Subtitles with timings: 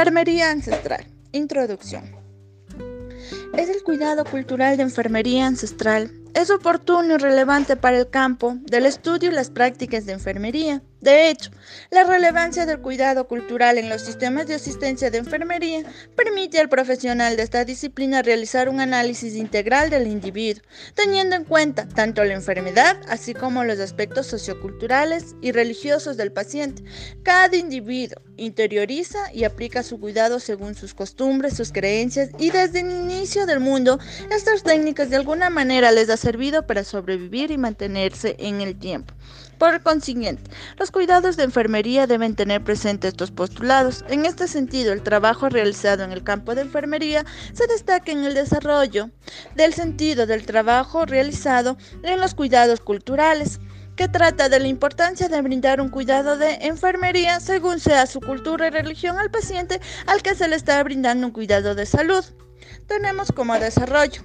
[0.00, 1.04] Enfermería ancestral.
[1.32, 2.04] Introducción.
[3.52, 6.10] Es el cuidado cultural de enfermería ancestral.
[6.32, 11.30] Es oportuno y relevante para el campo del estudio y las prácticas de enfermería de
[11.30, 11.50] hecho,
[11.90, 15.82] la relevancia del cuidado cultural en los sistemas de asistencia de enfermería
[16.14, 20.62] permite al profesional de esta disciplina realizar un análisis integral del individuo,
[20.94, 26.84] teniendo en cuenta tanto la enfermedad así como los aspectos socioculturales y religiosos del paciente.
[27.22, 32.90] Cada individuo interioriza y aplica su cuidado según sus costumbres, sus creencias y desde el
[32.90, 33.98] inicio del mundo,
[34.30, 39.14] estas técnicas de alguna manera les ha servido para sobrevivir y mantenerse en el tiempo.
[39.60, 44.02] Por consiguiente, los cuidados de enfermería deben tener presentes estos postulados.
[44.08, 48.32] En este sentido, el trabajo realizado en el campo de enfermería se destaca en el
[48.32, 49.10] desarrollo
[49.56, 53.60] del sentido del trabajo realizado en los cuidados culturales
[53.96, 58.68] que trata de la importancia de brindar un cuidado de enfermería según sea su cultura
[58.68, 62.24] y religión al paciente al que se le está brindando un cuidado de salud.
[62.86, 64.22] Tenemos como desarrollo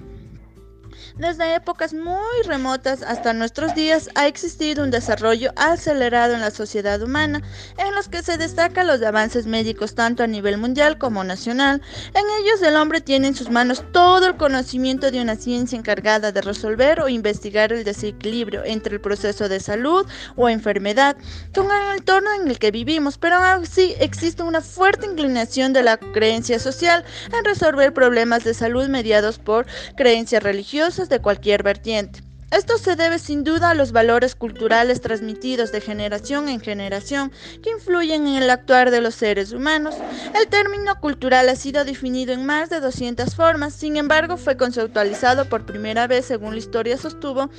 [1.16, 7.00] desde épocas muy remotas hasta nuestros días ha existido un desarrollo acelerado en la sociedad
[7.02, 7.42] humana,
[7.78, 11.82] en los que se destacan los avances médicos tanto a nivel mundial como nacional.
[12.14, 16.32] En ellos el hombre tiene en sus manos todo el conocimiento de una ciencia encargada
[16.32, 21.16] de resolver o investigar el desequilibrio entre el proceso de salud o enfermedad
[21.54, 25.82] con el entorno en el que vivimos, pero aún así existe una fuerte inclinación de
[25.82, 27.04] la creencia social
[27.36, 32.20] en resolver problemas de salud mediados por creencias religiosas de cualquier vertiente.
[32.52, 37.70] Esto se debe sin duda a los valores culturales transmitidos de generación en generación que
[37.70, 39.96] influyen en el actuar de los seres humanos.
[40.32, 45.48] El término cultural ha sido definido en más de 200 formas, sin embargo fue conceptualizado
[45.48, 47.50] por primera vez, según la historia sostuvo,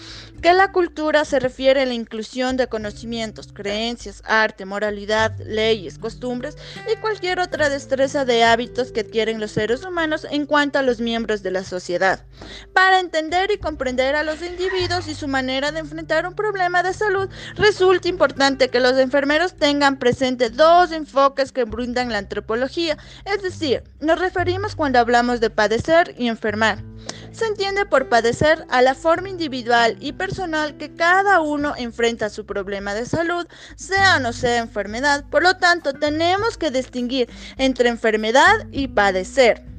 [0.41, 6.55] que la cultura se refiere a la inclusión de conocimientos, creencias, arte, moralidad, leyes, costumbres
[6.89, 11.01] y cualquier otra destreza de hábitos que adquieren los seres humanos en cuanto a los
[11.01, 12.25] miembros de la sociedad.
[12.71, 16.93] Para entender y comprender a los individuos, y su manera de enfrentar un problema de
[16.93, 22.95] salud, resulta importante que los enfermeros tengan presente dos enfoques que brindan la antropología,
[23.25, 26.83] es decir, nos referimos cuando hablamos de padecer y enfermar.
[27.31, 32.45] Se entiende por padecer a la forma individual y personal que cada uno enfrenta su
[32.45, 35.25] problema de salud, sea o no sea enfermedad.
[35.31, 39.76] Por lo tanto, tenemos que distinguir entre enfermedad y padecer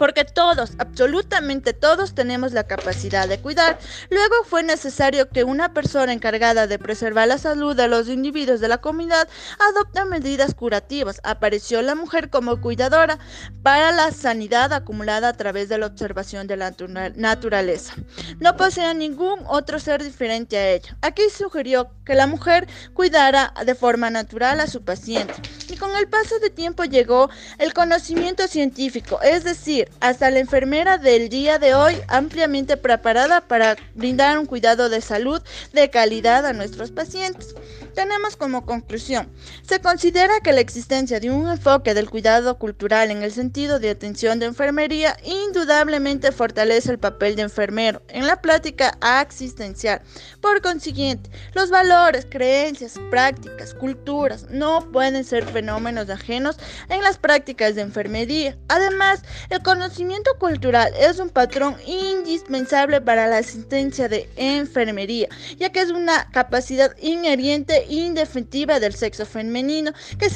[0.00, 3.78] porque todos, absolutamente todos tenemos la capacidad de cuidar.
[4.08, 8.68] Luego fue necesario que una persona encargada de preservar la salud de los individuos de
[8.68, 9.28] la comunidad
[9.58, 11.20] adopte medidas curativas.
[11.22, 13.18] Apareció la mujer como cuidadora
[13.62, 16.74] para la sanidad acumulada a través de la observación de la
[17.16, 17.92] naturaleza.
[18.38, 20.96] No posee ningún otro ser diferente a ella.
[21.02, 25.34] Aquí sugirió que la mujer cuidara de forma natural a su paciente.
[25.70, 30.98] Y con el paso de tiempo llegó el conocimiento científico, es decir, hasta la enfermera
[30.98, 35.40] del día de hoy ampliamente preparada para brindar un cuidado de salud
[35.72, 37.54] de calidad a nuestros pacientes.
[37.94, 39.30] Tenemos como conclusión,
[39.62, 43.90] se considera que la existencia de un enfoque del cuidado cultural en el sentido de
[43.90, 50.02] atención de enfermería indudablemente fortalece el papel de enfermero en la plática asistencial.
[50.40, 56.56] Por consiguiente, los valores, creencias, prácticas, culturas no pueden ser fenómenos ajenos
[56.88, 58.56] en las prácticas de enfermería.
[58.68, 65.28] Además, el conocimiento cultural es un patrón indispensable para la asistencia de enfermería,
[65.58, 70.28] ya que es una capacidad inherente indefinitiva del sexo femenino que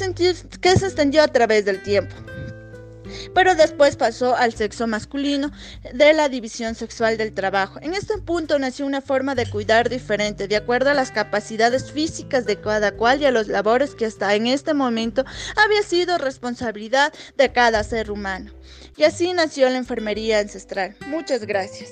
[0.61, 2.15] que se extendió a través del tiempo
[3.33, 5.51] pero después pasó al sexo masculino
[5.93, 7.79] de la división sexual del trabajo.
[7.81, 12.45] En este punto nació una forma de cuidar diferente, de acuerdo a las capacidades físicas
[12.45, 17.13] de cada cual y a los labores que hasta en este momento había sido responsabilidad
[17.37, 18.51] de cada ser humano.
[18.97, 20.95] Y así nació la enfermería ancestral.
[21.07, 21.91] Muchas gracias.